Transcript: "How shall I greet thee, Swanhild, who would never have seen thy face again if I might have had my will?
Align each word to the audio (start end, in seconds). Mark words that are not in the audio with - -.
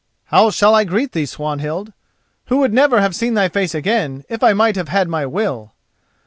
"How 0.33 0.49
shall 0.49 0.73
I 0.73 0.83
greet 0.83 1.11
thee, 1.11 1.27
Swanhild, 1.27 1.93
who 2.45 2.57
would 2.57 2.73
never 2.73 3.01
have 3.01 3.15
seen 3.15 3.35
thy 3.35 3.49
face 3.49 3.75
again 3.75 4.23
if 4.29 4.41
I 4.43 4.51
might 4.51 4.75
have 4.75 4.89
had 4.89 5.07
my 5.07 5.27
will? 5.27 5.75